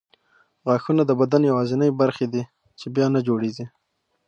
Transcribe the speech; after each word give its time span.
غاښونه 0.65 1.03
د 1.05 1.11
بدن 1.19 1.41
یوازیني 1.51 1.89
برخې 2.01 2.25
دي 2.33 2.43
چې 2.79 2.85
بیا 2.95 3.05
نه 3.15 3.19
جوړېږي. 3.27 3.65